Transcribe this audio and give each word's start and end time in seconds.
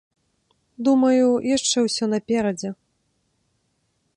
Думаю, 0.87 1.27
яшчэ 1.55 1.77
ўсё 1.89 2.05
наперадзе. 2.15 2.69